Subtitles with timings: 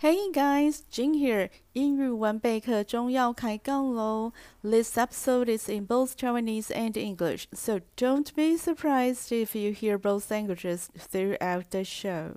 [0.00, 1.50] Hey guys, Jing here.
[1.72, 4.30] 英语完备课中要开杠喽。
[4.62, 10.30] This episode is in both Chinese and English, so don't be surprised if you hear both
[10.30, 12.36] languages throughout the show.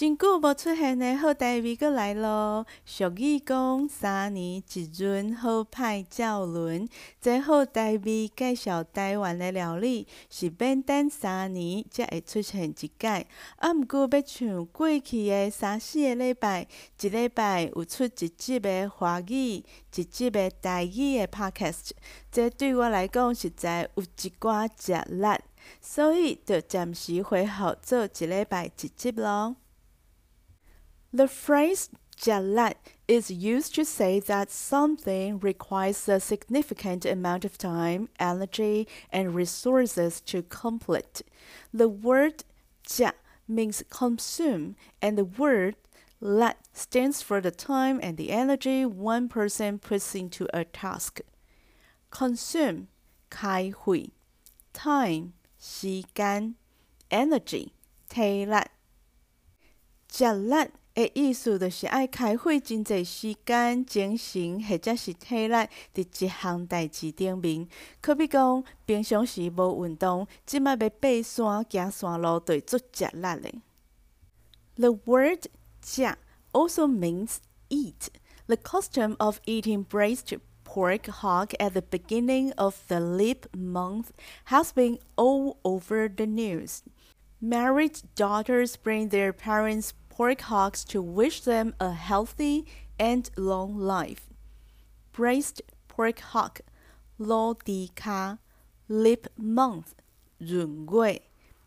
[0.00, 2.64] 真久无出现的好代味，阁来咯。
[2.86, 6.88] 俗语讲，三年一闰，好歹照轮。
[7.20, 13.26] 即好代味介绍台湾的料理，是免等三年才会出现一届。
[13.56, 16.68] 啊，毋过，要像过去的三四个礼拜，
[17.00, 19.64] 一礼拜有出一集的华语、一
[20.08, 21.90] 集的台语的 podcast，
[22.30, 25.26] 即对我来讲实在有一寡食力，
[25.80, 29.56] 所以就暂时回复做一礼拜一集咯。
[31.12, 32.74] The phrase "jalat"
[33.06, 40.20] is used to say that something requires a significant amount of time, energy, and resources
[40.26, 41.22] to complete.
[41.72, 42.44] The word
[42.86, 43.12] "jia"
[43.48, 45.76] means consume, and the word
[46.20, 51.20] "lat" stands for the time and the energy one person puts into a task.
[52.10, 52.88] Consume,
[53.30, 54.10] 开会
[54.74, 56.54] time, 时间
[57.10, 57.72] energy,
[58.10, 58.66] 体力
[60.10, 65.54] jalat 的意思就是爱开费真侪时间、精神，或者是体力
[65.94, 67.68] 伫一项代志顶面。
[68.00, 73.54] 可比讲平常时无运动，即摆要爬山、行山路，对足食力嘞。
[74.74, 75.46] The word
[75.84, 76.02] 食
[76.52, 77.36] also means
[77.68, 78.08] "eat".
[78.46, 84.06] The custom of eating braised pork hog at the beginning of the leap month
[84.48, 86.78] has been all over the news.
[87.40, 89.92] Married daughters bring their parents.
[90.18, 92.66] pork hocks to wish them a healthy
[92.98, 94.26] and long life.
[95.12, 96.60] Braised pork hock,
[97.20, 98.38] lo di ka,
[98.88, 99.94] lip month,
[100.40, 101.20] run gui,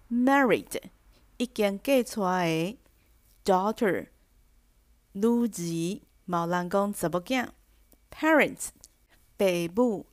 [0.10, 0.90] married,
[1.38, 2.78] 已经嫁出来的
[3.46, 4.08] daughter，
[5.14, 7.48] 女儿，毛人讲查某囝
[8.14, 8.68] ，parents，
[9.38, 10.06] 爸母，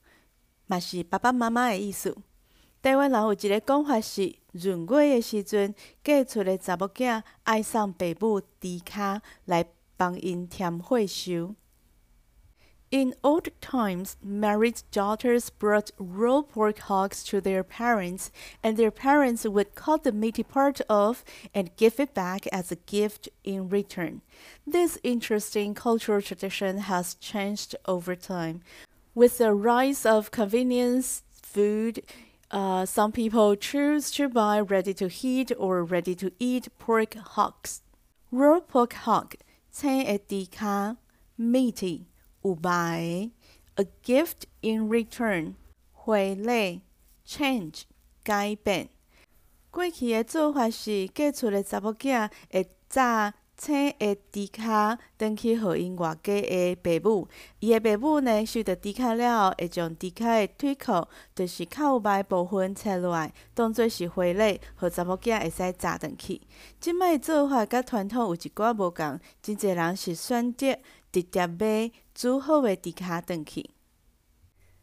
[0.67, 2.17] 嘛是爸爸妈妈的意思。
[2.81, 4.39] 台湾人有一个讲法是。
[4.67, 5.53] in old
[13.61, 18.31] times, married daughters brought raw pork hocks to their parents,
[18.63, 21.23] and their parents would cut the meaty part off
[21.55, 24.23] and give it back as a gift in return.
[24.67, 28.63] This interesting cultural tradition has changed over time.
[29.15, 32.03] With the rise of convenience food,
[32.51, 37.83] uh, some people choose to buy ready to heat or ready to eat pork hocks.
[38.33, 39.35] Raw pork hock,
[39.77, 40.17] 10
[41.37, 42.07] meaty,
[42.45, 43.31] ubai,
[43.77, 45.57] a gift in return.
[45.93, 46.81] 回礼
[47.27, 47.83] change
[48.25, 48.89] 改变。
[49.71, 57.27] 过去的做法是，嫁出的查某囝会炸青下猪脚，返去互因外家嘅爸母。
[57.59, 66.41] 伊嘅爸母呢，收到猪脚了后，会将猪脚嘅腿壳，就是较有卖部分切落来，当做是花礼，互查某囝会使扎返去。
[66.81, 70.79] 即摆做法，甲传统有一寡无共，真多人是选择
[71.11, 73.69] 直接买煮好嘅猪脚返去。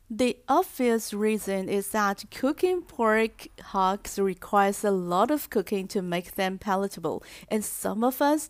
[0.10, 6.34] The obvious reason is that cooking pork hocks requires a lot of cooking to make
[6.36, 8.50] them palatable, and some of us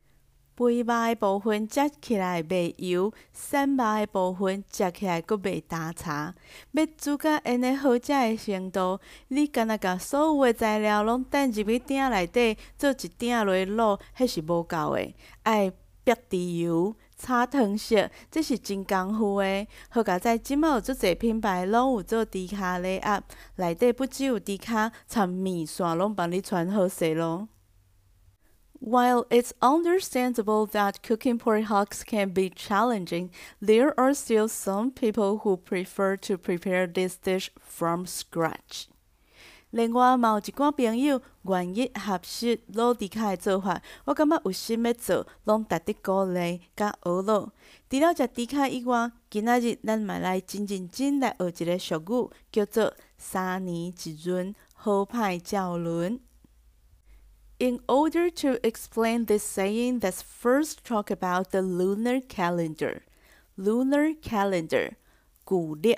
[0.61, 6.31] 肥肉的部分食起来袂油，瘦肉的部分食起来阁袂干柴。
[6.73, 8.99] 要煮到因个好食的程度，
[9.29, 15.11] 你敢若共所有的材料拢垫入去鼎内底做一鼎落卤，迄是无够的。
[15.41, 15.73] 爱
[16.03, 19.65] 撇滴油、炒汤色，即是真功夫的。
[19.89, 23.19] 好，佳哉，即卖有足侪品牌拢有做猪骹类鸭，
[23.55, 27.47] 内底不只有猪骹，参面线拢帮你穿好势咯。
[28.81, 33.29] While it's understandable that cooking pork hocks can be challenging,
[33.61, 38.87] there are still some people who prefer to prepare this dish from scratch.
[39.69, 47.51] 另外，嘛有一寡朋友愿意学习老迪卡的做法，我感觉有心要做，拢值得鼓励佮学咯。
[47.87, 56.19] 除了食迪卡以外，今仔日咱嘛来真认真来学一个俗语，叫做“三年一闰，好歹照轮”。
[57.61, 63.03] In order to explain this saying, let's first talk about the lunar calendar.
[63.55, 64.93] Lunar calendar,
[65.43, 65.95] 古历，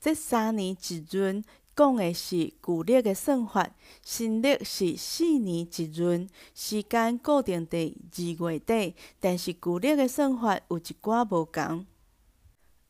[0.00, 1.44] 这三年一闰，
[1.76, 3.70] 讲的是古历的算法。
[4.02, 11.86] 新历是四年一闰，时间固定在二月底，但是古历的算法有一寡无同。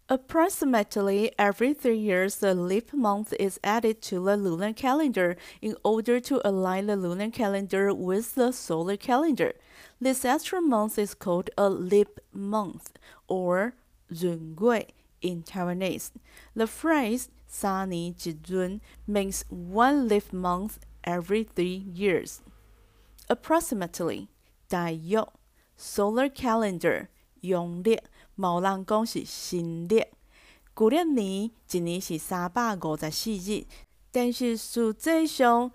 [0.08, 6.20] Approximately every three years, the leap month is added to the lunar calendar in order
[6.20, 9.52] to align the lunar calendar with the solar calendar.
[10.00, 12.92] This extra month is called a leap month
[13.26, 13.74] or
[14.12, 14.90] Zungui
[15.22, 16.12] in Taiwanese.
[16.54, 22.42] The phrase Sani Jidun means one leap month every three years.
[23.28, 24.28] Approximately,
[24.68, 24.96] Dai
[25.76, 27.08] Solar calendar,
[27.42, 27.98] Yongliu
[28.36, 30.04] 无人讲是新历，
[30.76, 33.64] 旧历年一年是三百五十四日，
[34.12, 35.70] 但是实际上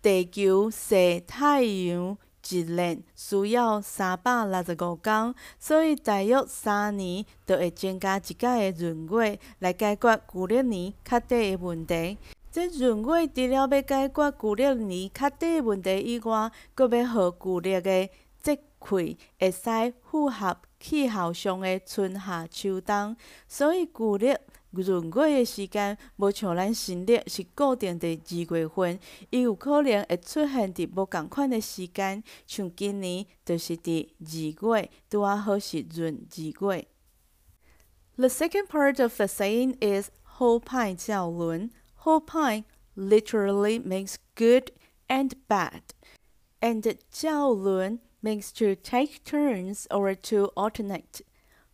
[0.00, 2.16] 地球绕太阳
[2.48, 12.16] 一转需要三百六十五天，所以大约三年就会增加一个的闰月来解决旧历年较短的问题。
[12.50, 18.08] 这闰月除了要解决旧历年较短的问题以外，佫要予旧历的
[18.80, 23.14] 会会使符合气候上的春夏秋冬，
[23.46, 24.34] 所以旧历
[24.72, 28.16] 闰月的时间无像咱新历是固定伫
[28.50, 28.98] 二月份，
[29.30, 36.14] 伊有可能会出现伫无共款的时间，像今年就是伫二月拄仔好是闰
[36.58, 36.86] 二月。
[38.16, 41.70] The second part of the saying is“ 好歹交轮”。
[41.94, 42.64] 好歹
[42.96, 44.70] literally means good
[45.08, 48.00] and bad，and 交轮。
[48.22, 51.22] means to take turns or to alternate.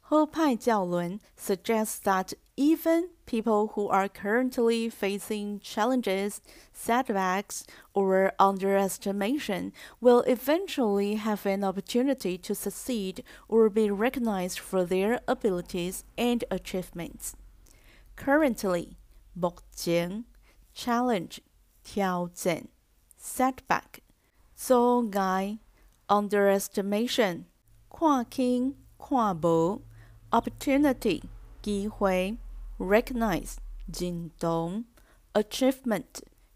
[0.09, 6.41] Ho Pai Jiao Lun suggests that even people who are currently facing challenges,
[6.73, 15.21] setbacks, or underestimation will eventually have an opportunity to succeed or be recognized for their
[15.27, 17.35] abilities and achievements.
[18.15, 18.97] Currently,
[19.35, 20.25] 目前
[20.73, 21.41] challenge,
[21.85, 22.69] 挑战
[23.19, 24.01] setback,
[24.55, 25.59] 阻碍
[26.09, 27.45] underestimation
[27.91, 29.83] 看清看无
[30.31, 31.23] opportunity
[31.63, 32.37] 机会
[32.79, 33.55] recognize
[33.93, 34.85] 认同
[35.35, 36.05] achievement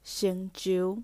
[0.05, 1.03] 成就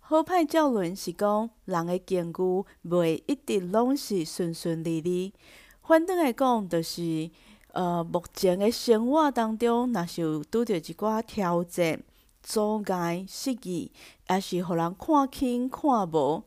[0.00, 5.32] 好歹教论是讲人的坚固未一直拢是顺顺利利。
[5.86, 7.30] 反转来讲，就是
[7.72, 12.02] 呃目前的生活当中，若是有拄着一寡挑战、
[12.42, 13.92] 阻碍、失意，
[14.28, 16.42] 也是互人看轻看无。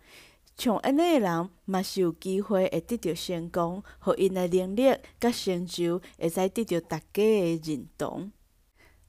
[0.56, 8.32] 像安尼诶人，嘛是有机会会得到成功，互因诶能力甲成就会使得到大家诶认同。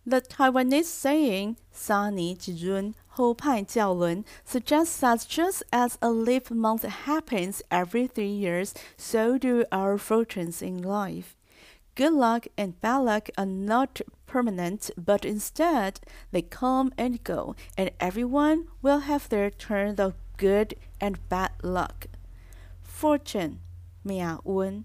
[0.06, 7.62] The Taiwanese saying "sunny Jun Ho Lun" suggests that just as a leap month happens
[7.70, 11.36] every three years, so do our fortunes in life.
[11.94, 16.00] Good luck and bad luck are not permanent, but instead
[16.32, 22.06] they come and go, and everyone will have their turn of Good and bad luck,
[22.82, 23.60] fortune,
[24.02, 24.82] 命運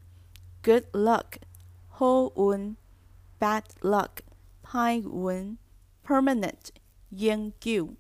[0.62, 1.38] good luck,
[1.88, 2.06] 好
[2.36, 2.76] 運
[3.40, 4.20] bad luck,
[4.64, 5.58] 歹運
[6.06, 6.54] permanent,
[7.10, 7.96] 永久。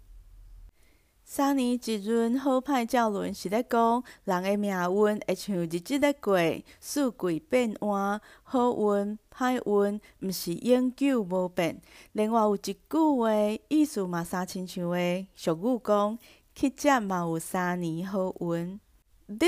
[1.25, 6.37] 三年一阵好派教論是咧講人诶命運会像日子咧過，
[6.79, 11.81] 四季變换，好運、歹運，毋是永久無變。
[12.13, 16.17] 另外有一句話，意思嘛三親像诶俗語講。
[16.61, 17.47] This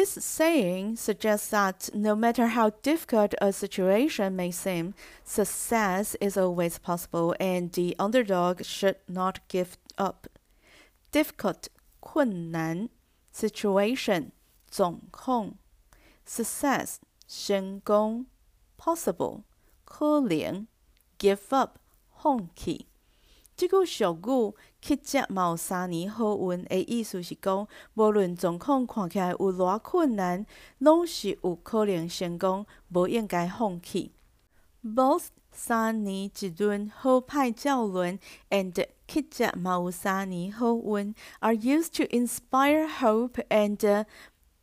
[0.08, 4.94] saying suggests that no matter how difficult a situation may seem,
[5.25, 10.27] success is always possible and the underdog should not give up.
[11.12, 11.68] Difficult
[12.00, 12.88] 困难
[13.34, 14.32] situation
[14.70, 15.56] 总控
[16.25, 16.96] success
[17.27, 18.27] 成功
[18.77, 19.41] possible
[19.84, 20.65] 可能
[21.20, 21.72] give up
[22.24, 22.88] 放弃。
[23.62, 30.44] 即句俗语曲折嘛有三年好运的意思是讲，无论状况看起来有偌困难，
[30.80, 34.10] 拢是有可能成功，无应该放弃。
[34.84, 38.18] Both 三年一轮好歹照轮
[38.50, 38.74] ，and
[41.39, 44.06] are used to inspire hope and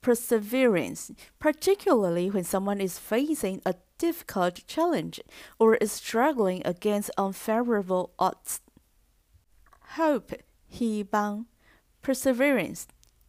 [0.02, 5.20] perseverance, particularly when someone is facing a difficult challenge
[5.58, 8.58] or is struggling against unfavorable odds.
[9.96, 10.34] Hope，
[10.68, 11.46] 希望
[12.02, 12.82] ；Perseverance，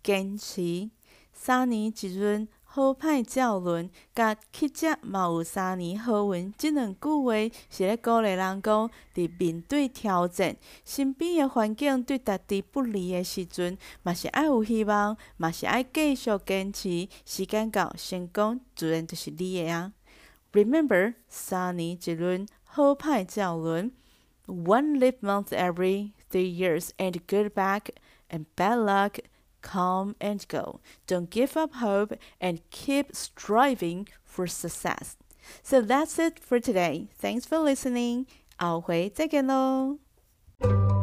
[0.03, 0.89] 坚持。
[1.31, 6.51] 三年之阵好歹照轮，甲记者嘛有三年好运。
[6.57, 7.33] 即两句话
[7.69, 17.07] 是咧鼓励人讲，伫面对挑战、身边诶环境对家己不利诶时阵，嘛是爱有希望，嘛是爱继续坚持。
[17.25, 19.93] 时间到，成功自然就是你诶啊。
[20.51, 23.93] Remember，三年之阵好歹照轮。
[24.45, 26.11] One live month every。
[26.29, 27.89] the years and good luck
[28.29, 29.19] and bad luck
[29.61, 30.79] come and go.
[31.07, 35.17] Don't give up hope and keep striving for success.
[35.63, 37.07] So that's it for today.
[37.17, 38.27] Thanks for listening.
[38.57, 40.98] 熬回再见喽。